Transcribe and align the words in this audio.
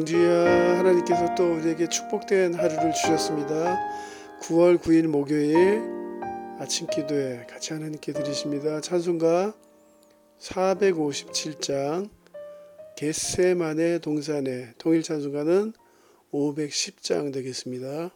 봉지야 0.00 0.78
하나님께서 0.78 1.34
또 1.34 1.56
우리에게 1.56 1.88
축복된 1.88 2.54
하루를 2.54 2.92
주셨습니다. 2.94 3.76
9월 4.40 4.78
9일 4.78 5.08
목요일 5.08 5.82
아침 6.58 6.86
기도에 6.86 7.44
같이 7.46 7.74
하나님께 7.74 8.12
드리십니다. 8.14 8.80
찬송가 8.80 9.52
457장 10.38 12.08
겟세만의 12.96 14.00
동산에 14.00 14.72
통일 14.78 15.02
찬송가는 15.02 15.74
510장 16.32 17.32
되겠습니다. 17.34 18.10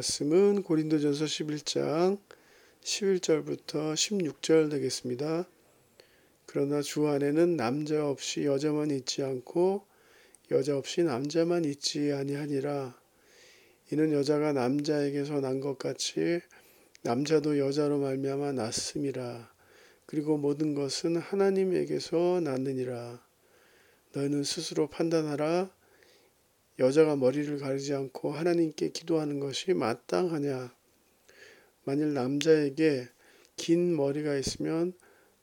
말씀은 0.00 0.62
고린도전서 0.62 1.26
11장 1.26 2.18
11절부터 2.82 3.92
16절 3.92 4.70
되겠습니다. 4.70 5.46
그러나 6.46 6.80
주 6.80 7.06
안에는 7.06 7.56
남자 7.56 8.08
없이 8.08 8.46
여자만 8.46 8.90
있지 8.92 9.22
않고 9.22 9.84
여자 10.52 10.74
없이 10.78 11.02
남자만 11.02 11.66
있지 11.66 12.12
아니하니라. 12.12 12.98
이는 13.92 14.12
여자가 14.12 14.54
남자에게서 14.54 15.40
난 15.40 15.60
것 15.60 15.78
같이 15.78 16.40
남자도 17.02 17.58
여자로 17.58 17.98
말미암아 17.98 18.52
났음이라. 18.52 19.52
그리고 20.06 20.38
모든 20.38 20.74
것은 20.74 21.16
하나님에게서 21.18 22.40
났느니라. 22.42 23.22
너희는 24.14 24.44
스스로 24.44 24.88
판단하라. 24.88 25.70
여자가 26.80 27.14
머리를 27.14 27.58
가리지 27.58 27.92
않고 27.92 28.32
하나님께 28.32 28.88
기도하는 28.88 29.38
것이 29.38 29.74
마땅하냐? 29.74 30.74
만일 31.84 32.14
남자에게 32.14 33.06
긴 33.56 33.94
머리가 33.94 34.34
있으면 34.36 34.94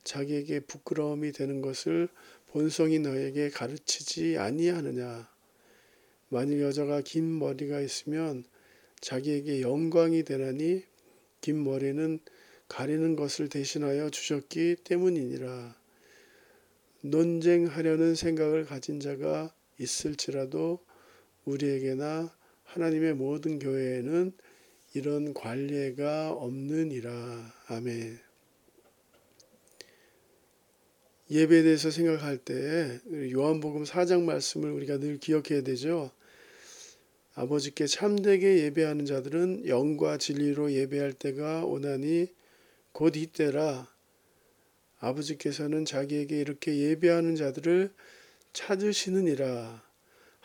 자기에게 0.03 0.61
부끄러움이 0.61 1.33
되는 1.33 1.61
것을 1.61 2.09
본성이 2.47 2.97
너에게 2.97 3.49
가르치지 3.51 4.39
아니하느냐? 4.39 5.29
만일 6.29 6.61
여자가 6.61 7.01
긴 7.01 7.37
머리가 7.37 7.81
있으면 7.81 8.43
자기에게 8.99 9.61
영광이 9.61 10.23
되나니 10.23 10.83
긴 11.41 11.63
머리는 11.63 12.19
가리는 12.67 13.15
것을 13.15 13.47
대신하여 13.47 14.09
주셨기 14.09 14.77
때문이니라. 14.83 15.75
논쟁하려는 17.01 18.15
생각을 18.15 18.65
가진 18.65 18.99
자가 18.99 19.53
있을지라도 19.77 20.86
우리에게나 21.47 22.33
하나님의 22.65 23.13
모든 23.13 23.59
교회에는 23.59 24.33
이런 24.93 25.33
관례가 25.33 26.31
없느니라. 26.31 27.53
아멘. 27.67 28.19
예배에 31.29 31.63
대해서 31.63 31.91
생각할 31.91 32.37
때 32.37 32.99
요한복음 33.31 33.83
4장 33.83 34.23
말씀을 34.23 34.71
우리가 34.71 34.97
늘 34.97 35.17
기억해야 35.17 35.61
되죠. 35.61 36.11
아버지께 37.35 37.85
참되게 37.85 38.63
예배하는 38.63 39.05
자들은 39.05 39.67
영과 39.67 40.17
진리로 40.17 40.71
예배할 40.71 41.13
때가 41.13 41.65
오나니 41.65 42.33
곧 42.93 43.15
이때라 43.15 43.87
아버지께서는 44.99 45.85
자기에게 45.85 46.39
이렇게 46.39 46.75
예배하는 46.75 47.35
자들을 47.35 47.93
찾으시느니라. 48.53 49.86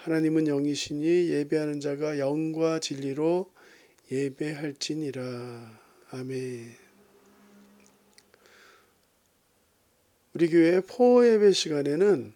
하나님은 0.02 0.48
영이시니 0.48 1.28
예배하는 1.28 1.78
자가 1.78 2.18
영과 2.18 2.80
진리로 2.80 3.48
예배할지니라. 4.10 5.80
아멘. 6.10 6.74
우리 10.34 10.50
교회 10.50 10.80
포 10.80 11.24
예배 11.24 11.52
시간에는 11.52 12.34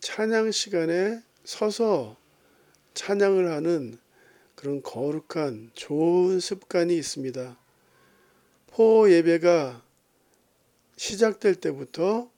찬양 0.00 0.50
시간에 0.50 1.22
서서 1.44 2.16
찬양을 2.94 3.52
하는 3.52 3.96
그런 4.56 4.82
거룩한 4.82 5.70
좋은 5.74 6.40
습관이 6.40 6.96
있습니다. 6.96 7.56
포 8.66 9.08
예배가 9.08 9.84
시작될 10.96 11.54
때부터 11.54 12.28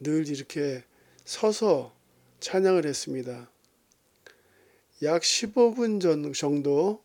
늘 0.00 0.28
이렇게 0.28 0.82
서서 1.24 1.95
찬양을 2.40 2.86
했습니다. 2.86 3.50
약 5.02 5.22
15분 5.22 6.00
전 6.00 6.32
정도 6.32 7.02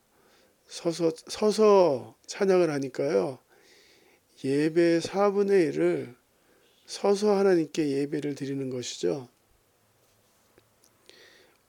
서서 0.68 1.12
서서 1.28 2.16
찬양을 2.28 2.70
하니까요. 2.70 3.40
예배 4.44 5.00
4분의 5.00 5.74
1을 5.74 6.16
서서 6.86 7.38
하나님께 7.38 7.90
예배를 7.90 8.36
드리는 8.36 8.70
것이죠. 8.70 9.30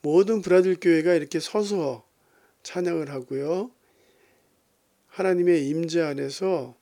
모든 0.01 0.43
브라질 0.43 0.77
교회가 0.81 1.15
이렇게 1.15 1.39
서서 1.39 2.05
찬양을 2.63 3.11
하고요. 3.11 3.71
하나님의 5.09 5.69
임재 5.69 6.01
안에서 6.01 6.75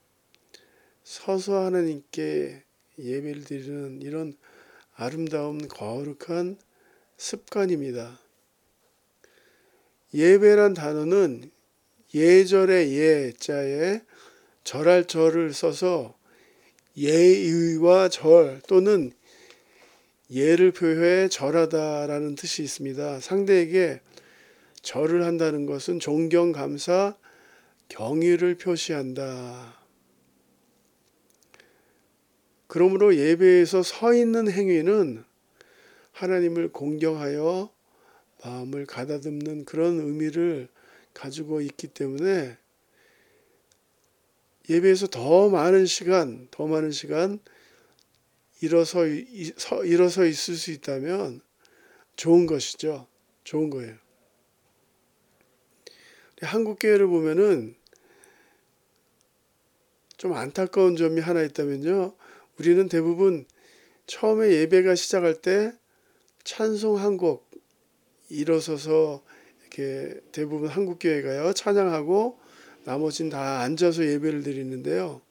서서 1.03 1.65
하나님께 1.65 2.63
예배를 2.97 3.43
드리는 3.43 4.01
이런 4.01 4.37
아름다운 4.95 5.67
거룩한 5.67 6.57
습관입니다. 7.21 8.19
예배란 10.11 10.73
단어는 10.73 11.51
예절의 12.15 12.97
예자에 12.97 14.01
절할 14.63 15.05
절을 15.05 15.53
써서 15.53 16.17
예의와 16.97 18.09
절 18.09 18.59
또는 18.67 19.11
예를 20.31 20.71
표해 20.71 21.29
절하다라는 21.29 22.33
뜻이 22.33 22.63
있습니다. 22.63 23.19
상대에게 23.19 24.01
절을 24.81 25.23
한다는 25.23 25.67
것은 25.67 25.99
존경, 25.99 26.51
감사, 26.51 27.15
경의를 27.87 28.55
표시한다. 28.55 29.79
그러므로 32.65 33.15
예배에서 33.15 33.83
서 33.83 34.11
있는 34.15 34.49
행위는 34.49 35.23
하나님을 36.21 36.71
공경하여 36.71 37.71
마음을 38.43 38.85
가다듬는 38.85 39.65
그런 39.65 39.99
의미를 39.99 40.67
가지고 41.15 41.61
있기 41.61 41.87
때문에 41.87 42.57
예배에서 44.69 45.07
더 45.07 45.49
많은 45.49 45.87
시간, 45.87 46.47
더 46.51 46.67
많은 46.67 46.91
시간 46.91 47.39
일어서, 48.61 49.07
일어서 49.07 50.25
있을 50.25 50.55
수 50.55 50.69
있다면 50.69 51.41
좋은 52.15 52.45
것이죠. 52.45 53.07
좋은 53.43 53.71
거예요. 53.71 53.95
한국 56.43 56.77
교회를 56.79 57.07
보면은 57.07 57.75
좀 60.17 60.33
안타까운 60.33 60.95
점이 60.95 61.19
하나 61.19 61.41
있다면요. 61.41 62.15
우리는 62.59 62.87
대부분 62.89 63.45
처음에 64.05 64.51
예배가 64.51 64.93
시작할 64.93 65.41
때 65.41 65.73
찬송 66.43 66.97
한 66.97 67.17
곡 67.17 67.49
일어서서 68.29 69.23
이렇게 69.61 70.19
대부분 70.31 70.69
한국 70.69 70.99
교회가요 70.99 71.53
찬양하고 71.53 72.39
나머지는 72.83 73.29
다 73.29 73.59
앉아서 73.59 74.05
예배를 74.05 74.43
드리는데요. 74.43 75.21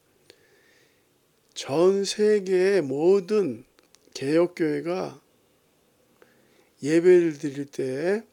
전 1.55 2.05
세계의 2.05 2.83
모든 2.83 3.65
개혁 4.15 4.55
교회가 4.55 5.21
예배를 6.83 7.39
드릴 7.39 7.67
때 7.67 8.25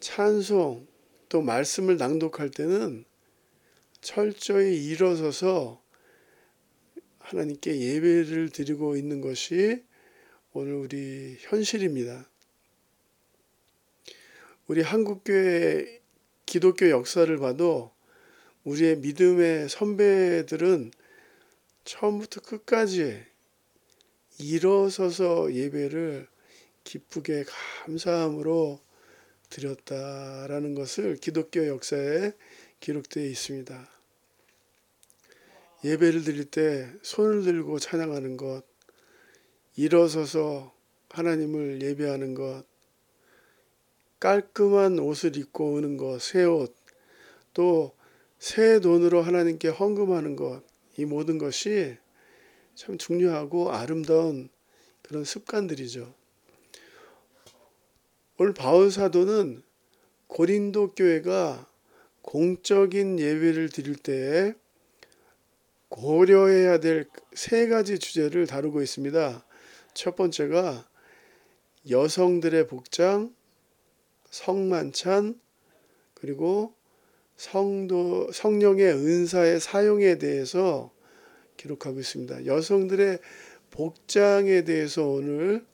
찬송 0.00 0.86
또 1.28 1.42
말씀을 1.42 1.96
낭독할 1.96 2.50
때는 2.50 3.04
철저히 4.00 4.84
일어서서 4.86 5.82
하나님께 7.18 7.80
예배를 7.80 8.50
드리고 8.50 8.96
있는 8.96 9.20
것이 9.20 9.82
오늘 10.56 10.74
우리 10.74 11.36
현실입니다. 11.40 12.30
우리 14.68 14.82
한국교회 14.82 16.00
기독교 16.46 16.90
역사를 16.90 17.36
봐도 17.38 17.90
우리의 18.62 18.98
믿음의 18.98 19.68
선배들은 19.68 20.92
처음부터 21.84 22.40
끝까지 22.42 23.20
일어서서 24.38 25.52
예배를 25.52 26.28
기쁘게 26.84 27.46
감사함으로 27.84 28.78
드렸다라는 29.50 30.76
것을 30.76 31.16
기독교 31.16 31.66
역사에 31.66 32.30
기록되어 32.78 33.24
있습니다. 33.24 33.90
예배를 35.82 36.22
드릴 36.22 36.44
때 36.44 36.92
손을 37.02 37.42
들고 37.42 37.80
찬양하는 37.80 38.36
것, 38.36 38.73
일어서서 39.76 40.72
하나님을 41.10 41.82
예배하는 41.82 42.34
것, 42.34 42.64
깔끔한 44.20 44.98
옷을 44.98 45.36
입고 45.36 45.74
오는 45.74 45.96
것, 45.96 46.20
새 46.20 46.44
옷, 46.44 46.74
또 47.52 47.94
새 48.44 48.78
돈으로 48.78 49.22
하나님께 49.22 49.68
헌금하는 49.68 50.36
것, 50.36 50.62
이 50.98 51.06
모든 51.06 51.38
것이 51.38 51.96
참 52.74 52.98
중요하고 52.98 53.72
아름다운 53.72 54.50
그런 55.02 55.24
습관들이죠. 55.24 56.12
오늘 58.36 58.52
바울 58.52 58.90
사도는 58.90 59.62
고린도 60.26 60.92
교회가 60.92 61.66
공적인 62.20 63.18
예배를 63.18 63.70
드릴 63.70 63.96
때에 63.96 64.52
고려해야 65.88 66.80
될 66.80 67.08
세 67.34 67.66
가지 67.68 67.98
주제를 67.98 68.46
다루고 68.46 68.82
있습니다. 68.82 69.44
첫 69.94 70.16
번째가 70.16 70.88
여성들의 71.88 72.66
복장, 72.66 73.34
성만찬, 74.30 75.40
그리고 76.14 76.74
성도, 77.36 78.30
성령의 78.32 78.92
은사의 78.92 79.60
사용에 79.60 80.18
대해서 80.18 80.92
기록하고 81.56 82.00
있습니다. 82.00 82.46
여성들의 82.46 83.18
복장에 83.70 84.62
대해서 84.62 85.06
오늘 85.06 85.64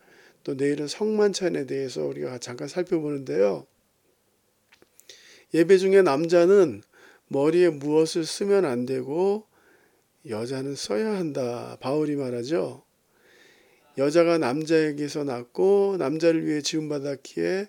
또 0.43 0.55
내일은 0.55 0.89
성만찬에 0.89 1.67
대해서 1.67 2.05
우리가 2.05 2.39
잠깐 2.39 2.69
살펴보는데요. 2.69 3.67
예배 5.53 5.79
중에 5.79 6.03
남자는 6.03 6.83
머리에 7.29 7.69
무엇을 7.69 8.25
쓰면 8.25 8.65
안 8.65 8.87
되고 8.87 9.47
여자는 10.29 10.75
써야 10.75 11.13
한다. 11.17 11.77
바울이 11.81 12.17
말하죠. 12.17 12.85
여자가 13.99 14.39
남자에게서 14.39 15.25
낳고 15.25 15.97
남자를 15.99 16.47
위해 16.47 16.63
지음받았기에 16.63 17.69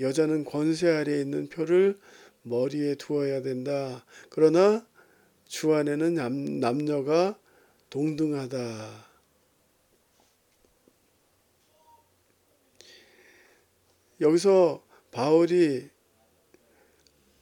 여자는 0.00 0.44
권세 0.44 0.88
아래에 0.88 1.20
있는 1.20 1.48
표를 1.48 1.98
머리에 2.42 2.94
두어야 2.94 3.42
된다. 3.42 4.04
그러나 4.30 4.86
주 5.46 5.74
안에는 5.74 6.14
남, 6.14 6.60
남녀가 6.60 7.38
동등하다. 7.90 9.12
여기서 14.22 14.82
바울이 15.10 15.90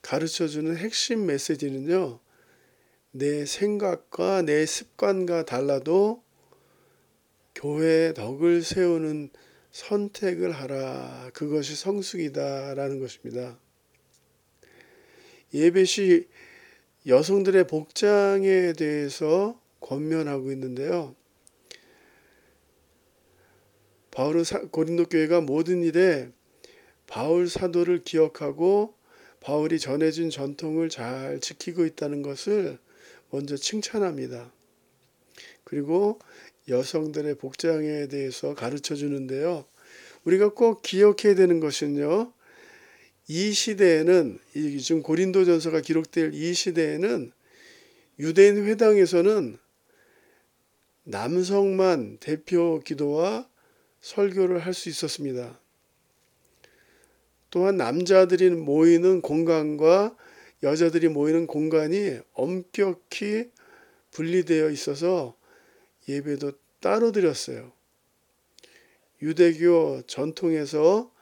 가르쳐 0.03 0.49
주는 0.49 0.77
핵심 0.77 1.27
메시지는요. 1.27 2.19
내 3.13 3.45
생각과 3.45 4.43
내 4.43 4.67
습관과 4.67 5.45
달라도 5.45 6.25
교회의 7.55 8.15
덕을 8.15 8.63
세우는 8.63 9.31
선택을 9.73 10.53
하라. 10.53 11.31
그것이 11.33 11.77
성숙이다라는 11.77 13.01
것입니다. 13.01 13.59
예배 15.53 15.85
시 15.85 16.29
여성들의 17.07 17.67
복장에 17.67 18.73
대해서 18.75 19.61
권면하고 19.81 20.53
있는데요. 20.53 21.15
바울은 24.11 24.45
고린도 24.71 25.07
교회가 25.07 25.41
모든 25.41 25.83
일에 25.83 26.31
바울 27.07 27.49
사도를 27.49 28.03
기억하고 28.03 28.95
바울이 29.41 29.79
전해진 29.79 30.31
전통을 30.31 30.91
잘 30.91 31.41
지키고 31.41 31.87
있다는 31.87 32.23
것을 32.23 32.79
먼저 33.31 33.57
칭찬합니다. 33.57 34.53
그리고 35.65 36.19
여성들의 36.71 37.35
복장에 37.35 38.07
대해서 38.07 38.55
가르쳐 38.55 38.95
주는데요. 38.95 39.67
우리가 40.25 40.55
꼭 40.55 40.83
기억해야 40.83 41.35
되는 41.35 41.61
것은요. 41.61 42.33
이 43.29 43.53
시대에는 43.53 44.39
지금 44.81 45.03
고린도전서가 45.03 45.83
기록될 45.83 46.33
이 46.35 46.55
시대에는 46.55 47.33
유대인 48.19 48.65
회당에서는 48.65 49.59
남성만 51.05 52.19
대표 52.21 52.81
기도와 52.81 53.49
설교를 54.01 54.61
할 54.61 54.73
수 54.73 54.89
있었습니다. 54.89 55.59
또한 57.51 57.77
남자들이 57.77 58.51
모이는 58.51 59.23
공간과 59.23 60.17
여자들이 60.63 61.09
모이는 61.09 61.47
공간이 61.47 62.19
엄격히 62.33 63.51
분리되어 64.13 64.71
있어서 64.71 65.37
예배도 66.11 66.53
따로 66.81 67.13
드렸어요. 67.13 67.73
유대교 69.23 70.03
전통에서 70.07 71.13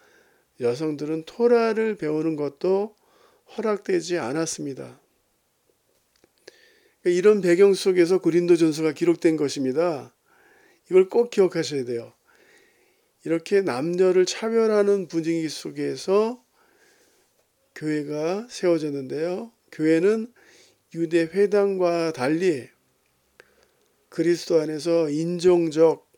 여성들은 0.60 1.24
토라를 1.24 1.96
배우는 1.96 2.36
것도 2.36 2.94
허락되지 3.56 4.18
않았습니다. 4.18 5.00
그러니까 7.00 7.18
이런 7.18 7.40
배경 7.40 7.74
속에서 7.74 8.18
고린도 8.18 8.56
전서가 8.56 8.92
기록된 8.92 9.36
것입니다. 9.36 10.14
이걸 10.90 11.08
꼭 11.08 11.30
기억하셔야 11.30 11.84
돼요. 11.84 12.12
이렇게 13.24 13.60
남녀를 13.62 14.26
차별하는 14.26 15.08
분위기 15.08 15.48
속에서 15.48 16.42
교회가 17.74 18.46
세워졌는데요. 18.50 19.52
교회는 19.72 20.32
유대 20.94 21.22
회당과 21.22 22.12
달리 22.12 22.68
그리스도 24.08 24.60
안에서 24.60 25.10
인종적, 25.10 26.08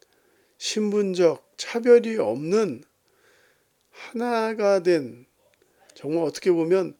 신분적 0.59 1.54
차별이 1.56 2.16
없는 2.16 2.82
하나가 3.90 4.82
된 4.82 5.26
정말 5.94 6.25
어떻게 6.25 6.50
보면 6.50 6.97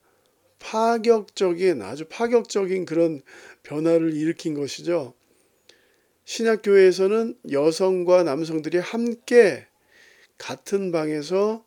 파격적인 0.59 1.81
아주 1.83 2.05
파격적인 2.09 2.85
그런 2.85 3.23
변화를 3.63 4.15
일으킨 4.15 4.55
것이죠. 4.55 5.15
신약교회에서는 6.25 7.39
여성과 7.51 8.23
남성들이 8.25 8.79
함께 8.79 9.67
같은 10.39 10.93
방에서 10.93 11.65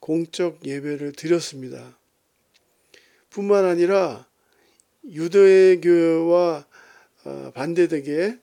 공적 0.00 0.64
예배를 0.64 1.12
드렸습니다. 1.12 1.98
뿐만 3.30 3.64
아니라 3.64 4.28
유대교와 5.04 6.66
어, 7.24 7.52
반대되게 7.54 8.38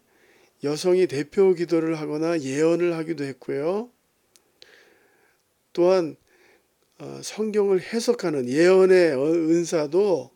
여성이 0.66 1.08
대표 1.08 1.54
기도를 1.54 2.00
하거나 2.00 2.40
예언을 2.40 2.96
하기도 2.96 3.24
했고요. 3.24 3.90
또한 5.74 6.16
어, 6.98 7.22
성경을 7.22 7.82
해석하는 7.82 8.50
예언의 8.50 9.16
은사도 9.16 10.32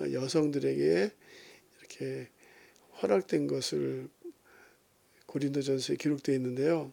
여성들에게 0.00 1.10
이렇게 1.78 2.28
허락된 3.02 3.46
것을 3.46 4.08
고린도전서에 5.26 5.96
기록되어 5.96 6.34
있는데요. 6.36 6.92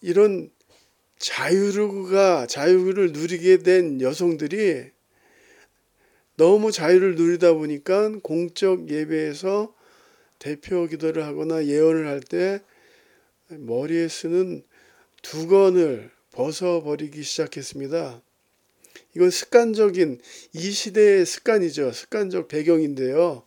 이런 0.00 0.50
자유가 1.18 2.46
자유를 2.46 3.12
누리게 3.12 3.58
된 3.58 4.00
여성들이 4.00 4.93
너무 6.36 6.72
자유를 6.72 7.14
누리다 7.14 7.54
보니까 7.54 8.10
공적 8.22 8.90
예배에서 8.90 9.74
대표 10.38 10.86
기도를 10.86 11.24
하거나 11.24 11.64
예언을 11.64 12.06
할 12.06 12.20
때 12.20 12.60
머리에 13.48 14.08
쓰는 14.08 14.64
두건을 15.22 16.10
벗어버리기 16.32 17.22
시작했습니다. 17.22 18.22
이건 19.14 19.30
습관적인 19.30 20.20
이 20.54 20.70
시대의 20.70 21.24
습관이죠. 21.24 21.92
습관적 21.92 22.48
배경인데요. 22.48 23.44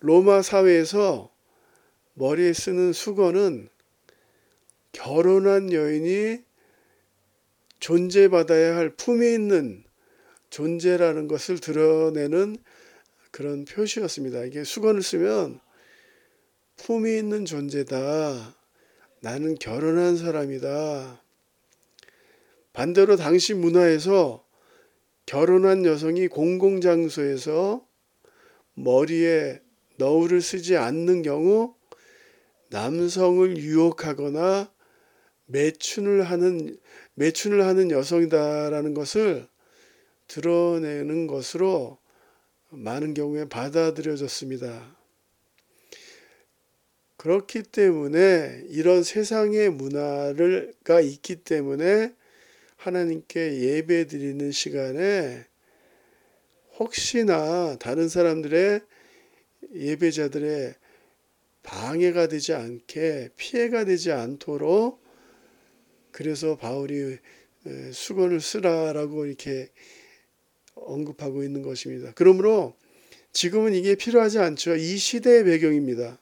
로마 0.00 0.42
사회에서 0.42 1.30
머리에 2.14 2.52
쓰는 2.52 2.92
수건은 2.92 3.68
결혼한 4.92 5.72
여인이 5.72 6.38
존재받아야 7.80 8.76
할 8.76 8.90
품이 8.90 9.34
있는 9.34 9.84
존재라는 10.56 11.28
것을 11.28 11.58
드러내는 11.58 12.56
그런 13.30 13.66
표시였습니다. 13.66 14.44
이게 14.44 14.64
수건을 14.64 15.02
쓰면 15.02 15.60
품이 16.76 17.18
있는 17.18 17.44
존재다. 17.44 18.56
나는 19.20 19.56
결혼한 19.56 20.16
사람이다. 20.16 21.20
반대로 22.72 23.16
당시 23.16 23.52
문화에서 23.52 24.46
결혼한 25.26 25.84
여성이 25.84 26.26
공공장소에서 26.26 27.86
머리에 28.72 29.60
너울을 29.96 30.40
쓰지 30.40 30.78
않는 30.78 31.20
경우 31.20 31.74
남성을 32.70 33.58
유혹하거나 33.58 34.72
매춘을 35.44 36.22
하는 36.22 36.78
매춘을 37.14 37.66
하는 37.66 37.90
여성이다라는 37.90 38.94
것을 38.94 39.48
드러내는 40.28 41.26
것으로 41.26 41.98
많은 42.70 43.14
경우에 43.14 43.48
받아들여졌습니다. 43.48 44.96
그렇기 47.16 47.62
때문에 47.64 48.64
이런 48.68 49.02
세상의 49.02 49.70
문화가 49.70 51.00
있기 51.00 51.36
때문에 51.36 52.14
하나님께 52.76 53.60
예배 53.62 54.06
드리는 54.06 54.52
시간에 54.52 55.44
혹시나 56.78 57.76
다른 57.78 58.08
사람들의 58.08 58.80
예배자들의 59.74 60.74
방해가 61.62 62.28
되지 62.28 62.52
않게 62.52 63.30
피해가 63.36 63.84
되지 63.84 64.12
않도록 64.12 65.02
그래서 66.12 66.56
바울이 66.56 67.18
수건을 67.92 68.40
쓰라라고 68.40 69.26
이렇게 69.26 69.70
언급하고 70.76 71.42
있는 71.42 71.62
것입니다. 71.62 72.12
그러므로 72.14 72.76
지금은 73.32 73.74
이게 73.74 73.96
필요하지 73.96 74.38
않죠. 74.38 74.76
이 74.76 74.96
시대의 74.96 75.44
배경입니다. 75.44 76.18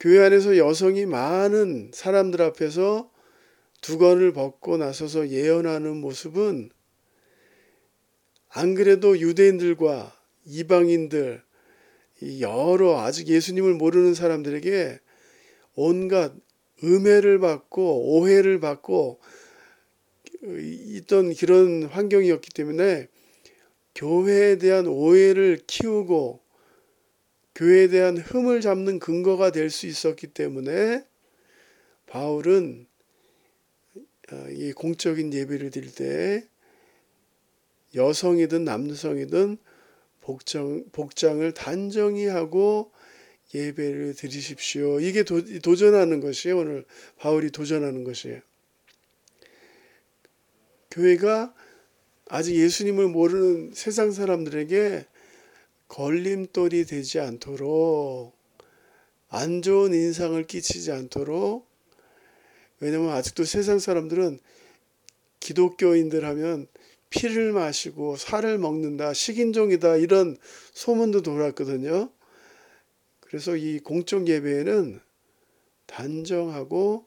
교회 0.00 0.24
안에서 0.24 0.56
여성이 0.56 1.06
많은 1.06 1.90
사람들 1.94 2.42
앞에서 2.42 3.10
두건을 3.82 4.32
벗고 4.32 4.76
나서서 4.76 5.28
예언하는 5.28 5.96
모습은 5.96 6.70
안 8.48 8.74
그래도 8.74 9.18
유대인들과 9.18 10.16
이방인들 10.44 11.42
여러 12.40 13.00
아직 13.00 13.28
예수님을 13.28 13.74
모르는 13.74 14.14
사람들에게 14.14 14.98
온갖 15.74 16.32
음해를 16.82 17.38
받고 17.38 18.16
오해를 18.16 18.60
받고 18.60 19.20
있던 20.42 21.34
그런 21.34 21.84
환경이었기 21.84 22.50
때문에 22.50 23.08
교회에 23.94 24.58
대한 24.58 24.86
오해를 24.86 25.60
키우고 25.66 26.40
교회에 27.54 27.88
대한 27.88 28.16
흠을 28.16 28.60
잡는 28.60 28.98
근거가 28.98 29.52
될 29.52 29.70
수 29.70 29.86
있었기 29.86 30.28
때문에 30.28 31.04
바울은 32.06 32.86
어, 34.32 34.48
이 34.50 34.72
공적인 34.72 35.32
예배를 35.32 35.70
드릴 35.70 35.94
때 35.94 36.48
여성이든 37.94 38.64
남성이든 38.64 39.58
복장, 40.22 40.84
복장을 40.92 41.52
단정히 41.52 42.26
하고 42.26 42.90
예배를 43.54 44.14
드리십시오. 44.14 45.00
이게 45.00 45.24
도, 45.24 45.42
도전하는 45.60 46.20
것이에요. 46.20 46.58
오늘 46.58 46.84
바울이 47.18 47.50
도전하는 47.50 48.04
것이에요. 48.04 48.40
교회가 50.92 51.54
아직 52.28 52.54
예수님을 52.54 53.08
모르는 53.08 53.72
세상 53.74 54.12
사람들에게 54.12 55.06
걸림돌이 55.88 56.84
되지 56.84 57.18
않도록 57.20 58.34
안 59.28 59.62
좋은 59.62 59.94
인상을 59.94 60.46
끼치지 60.46 60.92
않도록 60.92 61.66
왜냐면 62.80 63.10
아직도 63.10 63.44
세상 63.44 63.78
사람들은 63.78 64.38
기독교인들 65.40 66.24
하면 66.26 66.66
피를 67.08 67.52
마시고 67.52 68.16
살을 68.16 68.58
먹는다, 68.58 69.12
식인종이다 69.12 69.96
이런 69.96 70.36
소문도 70.72 71.22
돌았거든요. 71.22 72.10
그래서 73.20 73.56
이 73.56 73.78
공적 73.80 74.28
예배에는 74.28 75.00
단정하고 75.86 77.06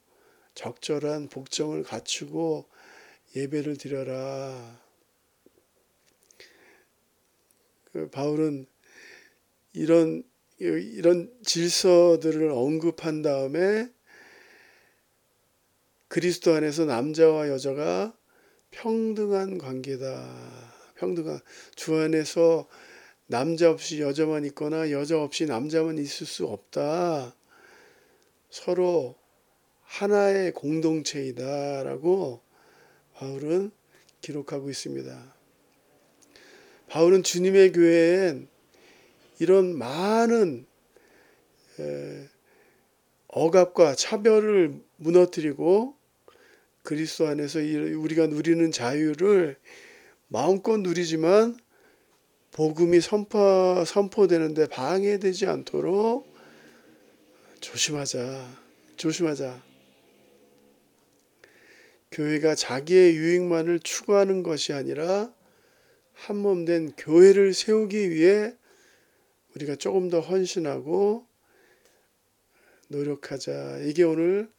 적절한 0.54 1.30
복정을 1.30 1.84
갖추고 1.84 2.66
예배를 3.36 3.78
드려라. 3.78 4.80
그 7.92 8.10
바울은 8.10 8.66
이런 9.74 10.24
이런 10.58 11.34
질서들을 11.44 12.50
언급한 12.50 13.22
다음에 13.22 13.90
그리스도 16.08 16.54
안에서 16.54 16.86
남자와 16.86 17.50
여자가 17.50 18.16
평등한 18.72 19.58
관계다. 19.58 20.74
평등한 20.96 21.40
주 21.76 21.96
안에서 21.96 22.70
남자 23.28 23.70
없이 23.70 24.00
여자만 24.00 24.46
있거나 24.46 24.92
여자 24.92 25.22
없이 25.22 25.46
남자만 25.46 25.98
있을 25.98 26.26
수 26.26 26.46
없다. 26.46 27.36
서로 28.50 29.18
하나의 29.82 30.54
공동체이다라고 30.54 32.45
바울은 33.16 33.72
기록하고 34.22 34.70
있습니다. 34.70 35.36
바울은 36.88 37.24
주님의 37.24 37.72
교회엔 37.72 38.48
이런 39.40 39.78
많은 39.78 40.66
억압과 43.28 43.96
차별을 43.96 44.80
무너뜨리고 44.98 45.96
그리스도 46.84 47.28
안에서 47.28 47.60
우리가 47.60 48.28
누리는 48.28 48.72
자유를 48.72 49.58
마음껏 50.28 50.78
누리지만 50.78 51.58
복음이 52.52 53.02
선포, 53.02 53.84
선포되는데 53.86 54.68
방해되지 54.68 55.48
않도록 55.48 56.34
조심하자. 57.60 58.48
조심하자. 58.96 59.75
교회가 62.16 62.56
자기의 62.56 63.18
유익만을 63.18 63.82
추구하는 63.82 64.42
것이 64.42 64.72
아니라 64.72 65.34
한 66.14 66.38
몸 66.38 66.64
된 66.64 66.94
교회를 66.96 67.54
세우기 67.54 68.10
위해 68.10 68.56
우리가 69.54 69.76
조금 69.76 70.10
더 70.10 70.22
헌신하고 70.22 71.28
노력하자. 72.88 73.80
이게 73.80 74.04
오늘 74.04 74.50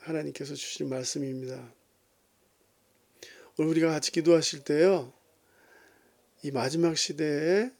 하나님께서 0.00 0.54
주신 0.54 0.90
말씀입니다. 0.90 1.72
오늘 3.56 3.70
우리가 3.70 3.88
같이 3.88 4.12
기도하실 4.12 4.64
때요. 4.64 5.14
이 6.42 6.50
마지막 6.50 6.98
시대에 6.98 7.70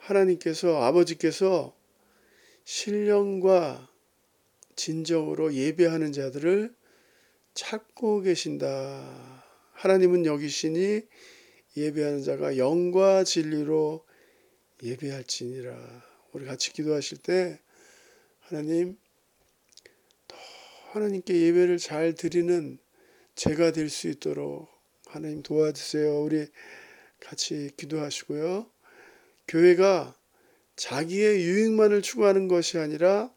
하나님께서 0.00 0.82
아버지께서 0.82 1.76
신령과 2.64 3.88
진정으로 4.74 5.54
예배하는 5.54 6.12
자들을 6.12 6.74
찾고 7.54 8.22
계신다. 8.22 9.44
하나님은 9.72 10.26
여기시니 10.26 11.02
예배하는 11.76 12.22
자가 12.22 12.56
영과 12.56 13.24
진리로 13.24 14.04
예배할지니라. 14.82 16.04
우리 16.32 16.44
같이 16.46 16.72
기도하실 16.72 17.18
때 17.18 17.60
하나님 18.40 18.98
더 20.28 20.36
하나님께 20.92 21.32
예배를 21.42 21.78
잘 21.78 22.14
드리는 22.14 22.78
제가 23.36 23.72
될 23.72 23.88
수 23.88 24.08
있도록 24.08 24.68
하나님 25.06 25.42
도와주세요. 25.42 26.22
우리 26.22 26.46
같이 27.20 27.70
기도하시고요. 27.76 28.70
교회가 29.48 30.16
자기의 30.76 31.44
유익만을 31.44 32.02
추구하는 32.02 32.48
것이 32.48 32.78
아니라 32.78 33.32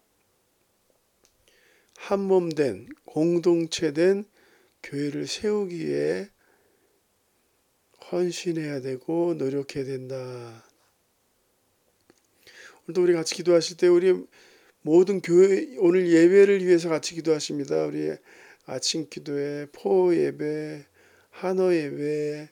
한 1.97 2.21
몸 2.21 2.49
된 2.49 2.87
공동체 3.17 3.93
된 3.93 4.25
교회를 4.83 5.25
세우기 5.25 5.87
위해 5.87 6.29
헌신해야 8.11 8.81
되고 8.81 9.33
노력해야 9.33 9.85
된다. 9.85 10.63
오늘도 12.83 13.01
우리 13.01 13.13
같이 13.13 13.33
기도하실 13.33 13.77
때 13.77 13.87
우리 13.87 14.13
모든 14.83 15.19
교회 15.19 15.65
오늘 15.79 16.07
예배를 16.07 16.63
위해서 16.63 16.89
같이 16.89 17.15
기도하십니다. 17.15 17.85
우리 17.85 18.15
아침 18.67 19.09
기도회, 19.09 19.65
포 19.71 20.15
예배, 20.15 20.85
한어 21.31 21.73
예배, 21.73 22.49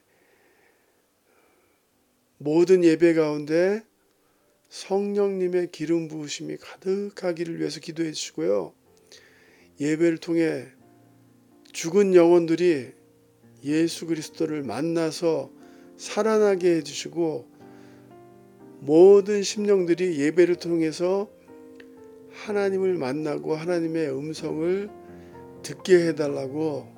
모든 2.38 2.82
예배 2.82 3.14
가운데 3.14 3.84
성령님의 4.70 5.70
기름 5.70 6.08
부으심이 6.08 6.56
가득하기를 6.56 7.60
위해서 7.60 7.78
기도해 7.78 8.10
주시고요. 8.10 8.75
예배를 9.80 10.18
통해 10.18 10.66
죽은 11.72 12.14
영혼들이 12.14 12.92
예수 13.64 14.06
그리스도를 14.06 14.62
만나서 14.62 15.50
살아나게 15.96 16.76
해 16.76 16.82
주시고 16.82 17.46
모든 18.80 19.42
심령들이 19.42 20.20
예배를 20.20 20.56
통해서 20.56 21.28
하나님을 22.32 22.94
만나고 22.94 23.54
하나님의 23.56 24.10
음성을 24.10 24.90
듣게 25.62 26.08
해달라고. 26.08 26.94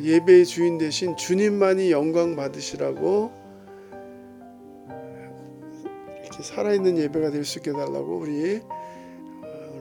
예배의 0.00 0.46
주인 0.46 0.78
대신 0.78 1.16
주님만이 1.16 1.90
영광 1.90 2.36
받으시라고 2.36 3.32
이렇게 6.22 6.42
살아있는 6.42 6.96
예배가 6.98 7.30
될 7.30 7.44
수 7.44 7.58
있게 7.58 7.72
달라고 7.72 8.18
우리 8.18 8.60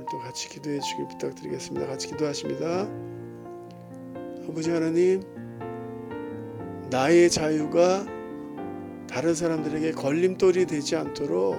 오늘도 0.09 0.19
같이 0.19 0.49
기도해 0.49 0.79
주길 0.79 1.07
부탁드리겠습니다. 1.07 1.85
같이 1.85 2.07
기도하십니다. 2.07 2.89
아버지 4.47 4.71
하나님, 4.71 5.21
나의 6.89 7.29
자유가 7.29 8.05
다른 9.07 9.35
사람들에게 9.35 9.91
걸림돌이 9.91 10.65
되지 10.65 10.95
않도록 10.95 11.55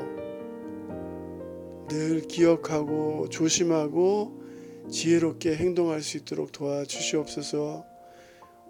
늘 1.88 2.22
기억하고 2.22 3.28
조심하고 3.28 4.42
지혜롭게 4.90 5.56
행동할 5.56 6.02
수 6.02 6.16
있도록 6.18 6.50
도와주시옵소서. 6.50 7.84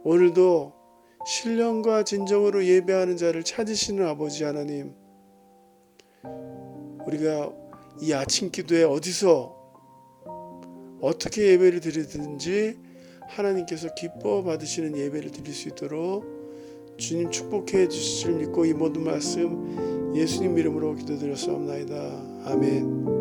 오늘도 0.05 0.75
신령과 1.27 2.05
진정으로 2.05 2.67
예배하는 2.67 3.17
자를 3.17 3.43
찾으시는 3.43 4.07
아버지 4.07 4.45
하나님, 4.45 4.95
우리가 7.07 7.53
이 8.03 8.13
아침 8.13 8.51
기도에 8.51 8.85
어디서 8.85 9.60
어떻게 11.01 11.53
예배를 11.53 11.81
드리든지 11.81 12.77
하나님께서 13.29 13.95
기뻐 13.95 14.43
받으시는 14.43 14.97
예배를 14.97 15.31
드릴 15.31 15.55
수 15.55 15.69
있도록 15.69 16.25
주님 16.97 17.31
축복해 17.31 17.89
주실 17.89 18.27
줄 18.27 18.35
믿고 18.35 18.67
이 18.67 18.73
모든 18.73 19.05
말씀 19.05 20.13
예수님 20.15 20.59
이름으로 20.59 20.97
기도드렸사옵나이다. 20.97 22.43
아멘. 22.47 23.20